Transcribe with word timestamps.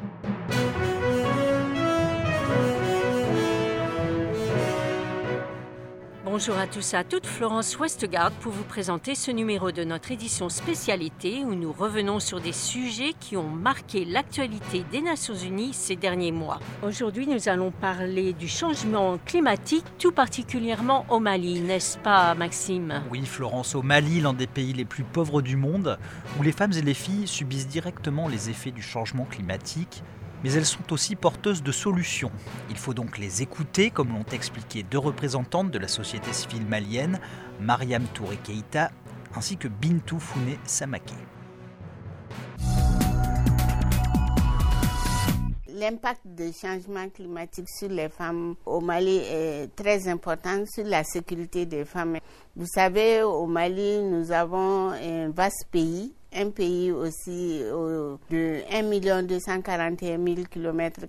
thank 0.00 0.24
you 0.24 0.39
Bonjour 6.32 6.56
à 6.58 6.68
tous 6.68 6.94
et 6.94 6.96
à 6.96 7.02
toutes, 7.02 7.26
Florence 7.26 7.76
Westgard 7.76 8.30
pour 8.30 8.52
vous 8.52 8.62
présenter 8.62 9.16
ce 9.16 9.32
numéro 9.32 9.72
de 9.72 9.82
notre 9.82 10.12
édition 10.12 10.48
spécialité 10.48 11.42
où 11.44 11.56
nous 11.56 11.72
revenons 11.72 12.20
sur 12.20 12.40
des 12.40 12.52
sujets 12.52 13.14
qui 13.18 13.36
ont 13.36 13.48
marqué 13.48 14.04
l'actualité 14.04 14.84
des 14.92 15.00
Nations 15.00 15.34
Unies 15.34 15.72
ces 15.72 15.96
derniers 15.96 16.30
mois. 16.30 16.60
Aujourd'hui, 16.84 17.26
nous 17.26 17.48
allons 17.48 17.72
parler 17.72 18.32
du 18.32 18.46
changement 18.46 19.18
climatique, 19.26 19.84
tout 19.98 20.12
particulièrement 20.12 21.04
au 21.08 21.18
Mali, 21.18 21.62
n'est-ce 21.62 21.98
pas 21.98 22.36
Maxime? 22.36 23.02
Oui, 23.10 23.26
Florence, 23.26 23.74
au 23.74 23.82
Mali, 23.82 24.20
l'un 24.20 24.32
des 24.32 24.46
pays 24.46 24.72
les 24.72 24.84
plus 24.84 25.02
pauvres 25.02 25.42
du 25.42 25.56
monde, 25.56 25.98
où 26.38 26.44
les 26.44 26.52
femmes 26.52 26.74
et 26.74 26.82
les 26.82 26.94
filles 26.94 27.26
subissent 27.26 27.66
directement 27.66 28.28
les 28.28 28.50
effets 28.50 28.70
du 28.70 28.82
changement 28.82 29.24
climatique 29.24 30.04
mais 30.42 30.52
elles 30.52 30.66
sont 30.66 30.92
aussi 30.92 31.16
porteuses 31.16 31.62
de 31.62 31.72
solutions. 31.72 32.30
Il 32.70 32.76
faut 32.76 32.94
donc 32.94 33.18
les 33.18 33.42
écouter, 33.42 33.90
comme 33.90 34.10
l'ont 34.10 34.24
expliqué 34.32 34.82
deux 34.82 34.98
représentantes 34.98 35.70
de 35.70 35.78
la 35.78 35.88
société 35.88 36.32
civile 36.32 36.66
malienne, 36.66 37.20
Mariam 37.60 38.04
Touré 38.14 38.36
Keïta 38.36 38.90
ainsi 39.34 39.56
que 39.56 39.68
Bintou 39.68 40.18
Founé 40.18 40.58
Samaké. 40.64 41.14
L'impact 45.68 46.20
du 46.26 46.52
changement 46.52 47.08
climatique 47.08 47.68
sur 47.68 47.88
les 47.88 48.10
femmes 48.10 48.54
au 48.66 48.80
Mali 48.80 49.16
est 49.16 49.74
très 49.74 50.08
important 50.08 50.64
sur 50.66 50.84
la 50.84 51.02
sécurité 51.04 51.64
des 51.64 51.86
femmes. 51.86 52.18
Vous 52.54 52.66
savez, 52.66 53.22
au 53.22 53.46
Mali, 53.46 54.02
nous 54.02 54.30
avons 54.30 54.90
un 54.90 55.30
vaste 55.30 55.66
pays 55.70 56.12
un 56.34 56.50
pays 56.50 56.92
aussi 56.92 57.60
de 58.30 58.62
1 58.70 59.22
241 59.22 60.18
000 60.18 60.46
km 60.50 61.00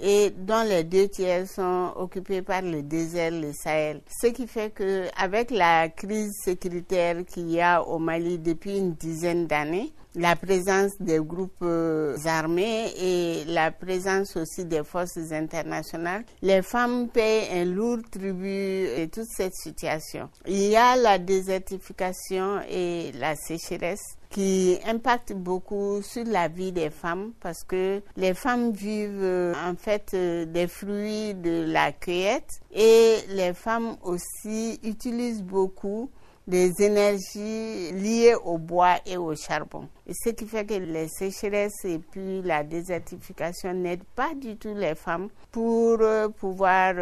et 0.00 0.30
dont 0.30 0.62
les 0.68 0.84
deux 0.84 1.08
tiers 1.08 1.46
sont 1.48 1.92
occupés 1.96 2.42
par 2.42 2.62
le 2.62 2.82
désert, 2.82 3.30
le 3.32 3.52
Sahel. 3.52 4.00
Ce 4.08 4.28
qui 4.28 4.46
fait 4.46 4.70
que 4.70 5.06
avec 5.18 5.50
la 5.50 5.88
crise 5.88 6.32
sécuritaire 6.44 7.24
qu'il 7.24 7.50
y 7.50 7.60
a 7.60 7.82
au 7.82 7.98
Mali 7.98 8.38
depuis 8.38 8.78
une 8.78 8.92
dizaine 8.94 9.46
d'années, 9.46 9.92
la 10.16 10.34
présence 10.34 10.92
des 10.98 11.18
groupes 11.18 11.62
euh, 11.62 12.16
armés 12.24 12.90
et 12.98 13.44
la 13.46 13.70
présence 13.70 14.36
aussi 14.36 14.64
des 14.64 14.82
forces 14.82 15.18
internationales, 15.30 16.24
les 16.40 16.62
femmes 16.62 17.08
payent 17.08 17.48
un 17.52 17.64
lourd 17.66 17.98
tribut 18.10 18.88
et 18.96 19.08
toute 19.12 19.28
cette 19.28 19.54
situation. 19.54 20.30
Il 20.46 20.68
y 20.68 20.76
a 20.76 20.96
la 20.96 21.18
désertification 21.18 22.60
et 22.70 23.12
la 23.18 23.36
sécheresse 23.36 24.16
qui 24.36 24.78
impactent 24.86 25.32
beaucoup 25.32 26.02
sur 26.02 26.24
la 26.26 26.48
vie 26.48 26.70
des 26.70 26.90
femmes 26.90 27.32
parce 27.40 27.64
que 27.64 28.02
les 28.18 28.34
femmes 28.34 28.70
vivent 28.70 29.22
euh, 29.22 29.54
en 29.54 29.74
fait 29.76 30.12
euh, 30.12 30.44
des 30.44 30.68
fruits 30.68 31.32
de 31.32 31.64
la 31.66 31.90
cueillette 31.92 32.60
et 32.70 33.16
les 33.30 33.54
femmes 33.54 33.96
aussi 34.02 34.78
utilisent 34.82 35.42
beaucoup 35.42 36.10
des 36.46 36.70
énergies 36.82 37.92
liées 37.92 38.34
au 38.44 38.58
bois 38.58 38.96
et 39.06 39.16
au 39.16 39.34
charbon. 39.34 39.88
Et 40.06 40.12
ce 40.12 40.28
qui 40.28 40.44
fait 40.44 40.66
que 40.66 40.74
les 40.74 41.08
sécheresses 41.08 41.86
et 41.86 41.98
puis 41.98 42.42
la 42.42 42.62
désertification 42.62 43.72
n'aident 43.72 44.04
pas 44.14 44.34
du 44.34 44.58
tout 44.58 44.74
les 44.74 44.94
femmes 44.96 45.28
pour 45.50 45.96
euh, 46.02 46.28
pouvoir 46.28 46.92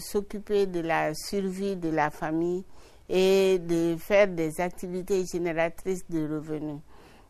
s'occuper 0.00 0.66
de 0.66 0.80
la 0.80 1.14
survie 1.14 1.76
de 1.76 1.90
la 1.90 2.10
famille 2.10 2.64
et 3.12 3.58
de 3.58 3.96
faire 3.98 4.28
des 4.28 4.60
activités 4.60 5.24
génératrices 5.26 6.08
de 6.08 6.32
revenus. 6.32 6.80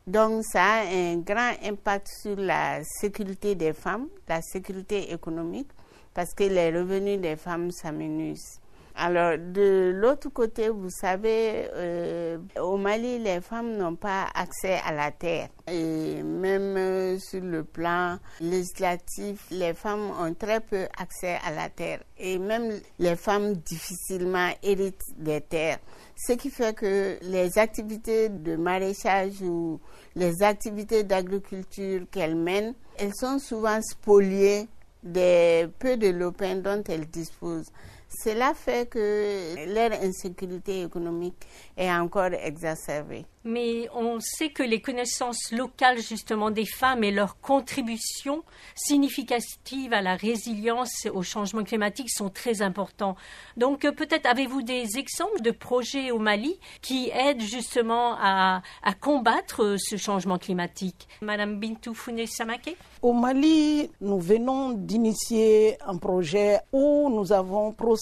Donc 0.06 0.44
ça 0.44 0.62
a 0.62 0.84
un 0.86 1.16
grand 1.18 1.52
impact 1.64 2.08
sur 2.22 2.36
la 2.36 2.84
sécurité 2.84 3.54
des 3.54 3.72
femmes, 3.72 4.08
la 4.28 4.42
sécurité 4.42 5.10
économique, 5.12 5.68
parce 6.12 6.34
que 6.34 6.44
les 6.44 6.70
revenus 6.70 7.18
des 7.20 7.36
femmes 7.36 7.70
s'amenuisent. 7.70 8.60
Alors, 9.02 9.38
de 9.38 9.92
l'autre 9.94 10.28
côté, 10.28 10.68
vous 10.68 10.90
savez, 10.90 11.70
euh, 11.74 12.36
au 12.60 12.76
Mali, 12.76 13.18
les 13.18 13.40
femmes 13.40 13.78
n'ont 13.78 13.96
pas 13.96 14.26
accès 14.34 14.78
à 14.86 14.92
la 14.92 15.10
terre. 15.10 15.48
Et 15.68 16.22
même 16.22 16.76
euh, 16.76 17.18
sur 17.18 17.40
le 17.40 17.64
plan 17.64 18.18
législatif, 18.42 19.46
les 19.52 19.72
femmes 19.72 20.10
ont 20.20 20.34
très 20.34 20.60
peu 20.60 20.86
accès 20.98 21.38
à 21.46 21.50
la 21.50 21.70
terre. 21.70 22.00
Et 22.18 22.38
même 22.38 22.78
les 22.98 23.16
femmes 23.16 23.54
difficilement 23.54 24.50
héritent 24.62 25.14
des 25.16 25.40
terres. 25.40 25.78
Ce 26.14 26.34
qui 26.34 26.50
fait 26.50 26.76
que 26.76 27.16
les 27.22 27.56
activités 27.56 28.28
de 28.28 28.56
maraîchage 28.56 29.40
ou 29.40 29.80
les 30.14 30.42
activités 30.42 31.04
d'agriculture 31.04 32.02
qu'elles 32.10 32.36
mènent, 32.36 32.74
elles 32.98 33.14
sont 33.14 33.38
souvent 33.38 33.80
spoliées 33.80 34.68
des 35.02 35.68
peu 35.78 35.96
de 35.96 36.08
lopins 36.08 36.56
dont 36.56 36.82
elles 36.86 37.08
disposent. 37.08 37.70
Cela 38.12 38.54
fait 38.54 38.88
que 38.88 39.54
leur 39.72 39.92
insécurité 40.02 40.82
économique 40.82 41.36
est 41.76 41.90
encore 41.92 42.32
exacerbée. 42.32 43.24
Mais 43.44 43.88
on 43.94 44.18
sait 44.20 44.50
que 44.50 44.62
les 44.62 44.82
connaissances 44.82 45.50
locales 45.52 46.00
justement 46.00 46.50
des 46.50 46.66
femmes 46.66 47.04
et 47.04 47.10
leur 47.12 47.40
contribution 47.40 48.42
significative 48.74 49.94
à 49.94 50.02
la 50.02 50.16
résilience 50.16 51.06
au 51.14 51.22
changement 51.22 51.62
climatique 51.64 52.10
sont 52.10 52.28
très 52.28 52.60
importants. 52.60 53.16
Donc 53.56 53.86
euh, 53.86 53.92
peut-être 53.92 54.26
avez-vous 54.26 54.60
des 54.60 54.98
exemples 54.98 55.40
de 55.40 55.52
projets 55.52 56.10
au 56.10 56.18
Mali 56.18 56.58
qui 56.82 57.10
aident 57.14 57.40
justement 57.40 58.16
à, 58.20 58.60
combattre 59.00 59.62
euh, 59.62 59.76
ce 59.78 59.96
changement 59.96 60.36
climatique? 60.36 61.08
Madame 61.22 61.58
Bintou 61.58 61.94
Founé 61.94 62.26
Samake 62.26 62.76
Au 63.00 63.14
Mali, 63.14 63.90
nous 64.02 64.18
venons 64.18 64.72
d'initier 64.72 65.78
un 65.86 65.96
projet 65.96 66.58
où 66.72 67.08
nous 67.08 67.32
avons 67.32 67.72
procédé 67.72 67.99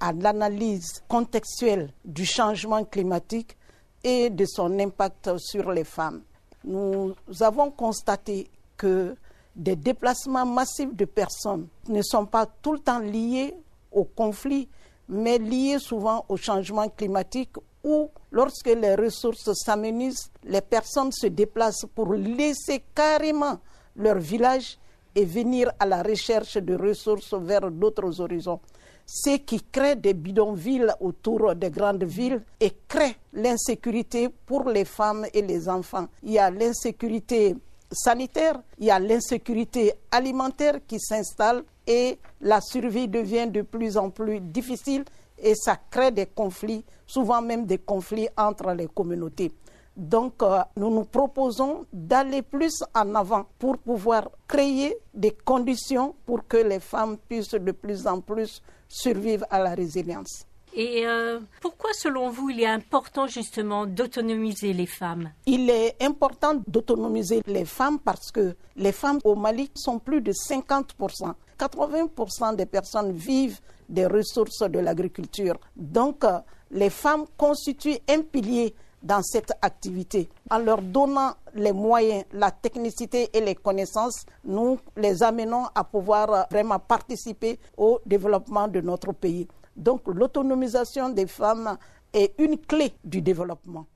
à 0.00 0.12
l'analyse 0.12 1.02
contextuelle 1.08 1.92
du 2.04 2.24
changement 2.24 2.84
climatique 2.84 3.56
et 4.04 4.30
de 4.30 4.44
son 4.44 4.78
impact 4.78 5.36
sur 5.38 5.72
les 5.72 5.84
femmes. 5.84 6.22
Nous 6.64 7.14
avons 7.40 7.70
constaté 7.70 8.48
que 8.76 9.16
des 9.54 9.76
déplacements 9.76 10.46
massifs 10.46 10.94
de 10.94 11.04
personnes 11.06 11.66
ne 11.88 12.02
sont 12.02 12.26
pas 12.26 12.46
tout 12.46 12.72
le 12.72 12.78
temps 12.78 12.98
liés 12.98 13.54
au 13.90 14.04
conflit, 14.04 14.68
mais 15.08 15.38
liés 15.38 15.78
souvent 15.78 16.24
au 16.28 16.36
changement 16.36 16.88
climatique 16.88 17.56
où, 17.82 18.10
lorsque 18.30 18.66
les 18.66 18.94
ressources 18.94 19.52
s'amenuisent, 19.54 20.30
les 20.44 20.60
personnes 20.60 21.12
se 21.12 21.26
déplacent 21.28 21.86
pour 21.94 22.14
laisser 22.14 22.82
carrément 22.94 23.58
leur 23.96 24.18
village 24.18 24.78
et 25.14 25.24
venir 25.24 25.72
à 25.78 25.86
la 25.86 26.02
recherche 26.02 26.58
de 26.58 26.74
ressources 26.76 27.32
vers 27.34 27.70
d'autres 27.70 28.20
horizons 28.20 28.60
ce 29.06 29.36
qui 29.36 29.62
crée 29.62 29.94
des 29.94 30.14
bidonvilles 30.14 30.92
autour 31.00 31.54
des 31.54 31.70
grandes 31.70 32.02
villes 32.04 32.42
et 32.58 32.72
crée 32.88 33.16
l'insécurité 33.32 34.28
pour 34.28 34.68
les 34.68 34.84
femmes 34.84 35.26
et 35.32 35.42
les 35.42 35.68
enfants. 35.68 36.08
Il 36.24 36.32
y 36.32 36.38
a 36.40 36.50
l'insécurité 36.50 37.54
sanitaire, 37.90 38.60
il 38.78 38.86
y 38.86 38.90
a 38.90 38.98
l'insécurité 38.98 39.94
alimentaire 40.10 40.80
qui 40.88 40.98
s'installe 40.98 41.62
et 41.86 42.18
la 42.40 42.60
survie 42.60 43.06
devient 43.06 43.46
de 43.46 43.62
plus 43.62 43.96
en 43.96 44.10
plus 44.10 44.40
difficile 44.40 45.04
et 45.38 45.54
ça 45.54 45.78
crée 45.90 46.10
des 46.10 46.26
conflits, 46.26 46.84
souvent 47.06 47.40
même 47.40 47.64
des 47.64 47.78
conflits 47.78 48.28
entre 48.36 48.72
les 48.72 48.88
communautés. 48.88 49.52
Donc, 49.96 50.42
euh, 50.42 50.60
nous 50.76 50.90
nous 50.90 51.04
proposons 51.04 51.86
d'aller 51.92 52.42
plus 52.42 52.84
en 52.94 53.14
avant 53.14 53.46
pour 53.58 53.78
pouvoir 53.78 54.30
créer 54.46 54.96
des 55.14 55.30
conditions 55.30 56.14
pour 56.26 56.46
que 56.46 56.58
les 56.58 56.80
femmes 56.80 57.16
puissent 57.16 57.50
de 57.54 57.72
plus 57.72 58.06
en 58.06 58.20
plus 58.20 58.62
survivre 58.88 59.46
à 59.50 59.58
la 59.58 59.74
résilience. 59.74 60.44
Et 60.74 61.06
euh, 61.06 61.40
pourquoi, 61.62 61.90
selon 61.94 62.28
vous, 62.28 62.50
il 62.50 62.60
est 62.60 62.66
important 62.66 63.26
justement 63.26 63.86
d'autonomiser 63.86 64.74
les 64.74 64.84
femmes? 64.84 65.32
Il 65.46 65.70
est 65.70 65.96
important 66.02 66.60
d'autonomiser 66.66 67.40
les 67.46 67.64
femmes 67.64 67.98
parce 67.98 68.30
que 68.30 68.54
les 68.76 68.92
femmes 68.92 69.18
au 69.24 69.34
Mali 69.34 69.70
sont 69.74 69.98
plus 69.98 70.20
de 70.20 70.32
50%. 70.32 71.32
80% 71.58 72.56
des 72.56 72.66
personnes 72.66 73.12
vivent 73.12 73.60
des 73.88 74.04
ressources 74.04 74.68
de 74.68 74.78
l'agriculture. 74.78 75.56
Donc, 75.74 76.24
euh, 76.24 76.40
les 76.70 76.90
femmes 76.90 77.24
constituent 77.38 77.98
un 78.10 78.20
pilier 78.20 78.74
dans 79.02 79.22
cette 79.22 79.52
activité. 79.62 80.28
En 80.50 80.58
leur 80.58 80.82
donnant 80.82 81.32
les 81.54 81.72
moyens, 81.72 82.24
la 82.32 82.50
technicité 82.50 83.30
et 83.32 83.40
les 83.40 83.54
connaissances, 83.54 84.26
nous 84.44 84.78
les 84.96 85.22
amenons 85.22 85.66
à 85.74 85.84
pouvoir 85.84 86.46
vraiment 86.50 86.78
participer 86.78 87.58
au 87.76 88.00
développement 88.04 88.68
de 88.68 88.80
notre 88.80 89.12
pays. 89.12 89.46
Donc 89.76 90.02
l'autonomisation 90.06 91.10
des 91.10 91.26
femmes 91.26 91.76
est 92.12 92.34
une 92.38 92.58
clé 92.58 92.92
du 93.04 93.20
développement. 93.20 93.86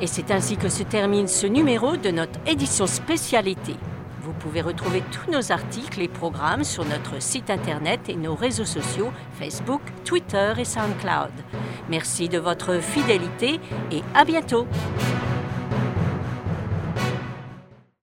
Et 0.00 0.06
c'est 0.08 0.30
ainsi 0.32 0.56
que 0.56 0.68
se 0.68 0.82
termine 0.82 1.28
ce 1.28 1.46
numéro 1.46 1.96
de 1.96 2.10
notre 2.10 2.40
édition 2.46 2.86
spécialité. 2.86 3.76
Vous 4.22 4.32
pouvez 4.32 4.60
retrouver 4.60 5.02
tous 5.12 5.30
nos 5.30 5.52
articles 5.52 6.00
et 6.00 6.08
programmes 6.08 6.64
sur 6.64 6.84
notre 6.84 7.22
site 7.22 7.50
internet 7.50 8.08
et 8.08 8.16
nos 8.16 8.34
réseaux 8.34 8.64
sociaux 8.64 9.12
Facebook, 9.38 9.80
Twitter 10.04 10.54
et 10.58 10.64
SoundCloud. 10.64 11.30
Merci 11.92 12.30
de 12.30 12.38
votre 12.38 12.80
fidélité 12.80 13.60
et 13.90 14.02
à 14.14 14.24
bientôt. 14.24 14.66